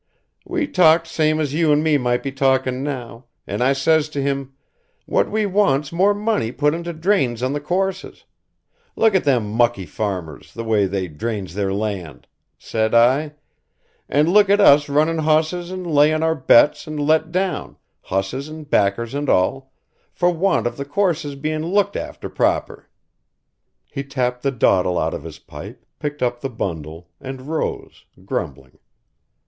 [0.47, 4.19] We talked same as you and me might be talkin' now, and I says to
[4.19, 4.53] him:
[5.05, 8.23] 'What we want's more money put into drains on the courses.
[8.95, 12.25] Look at them mucky farmers they way they drains their land,'
[12.57, 13.33] said I,
[14.09, 18.67] 'and look at us runnin' hosses and layin' our bets and let down, hosses and
[18.67, 19.71] backers and all,
[20.11, 22.89] for want of the courses bein' looked after proper.'"
[23.87, 28.79] He tapped the dottle out of his pipe, picked up the bundle, and rose grumbling.